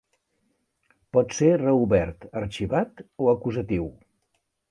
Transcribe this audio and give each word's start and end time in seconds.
Pot 1.17 1.35
ser 1.39 1.49
reobert, 1.63 2.25
arxivat 2.43 3.05
o 3.27 3.31
acusatiu. 3.37 3.87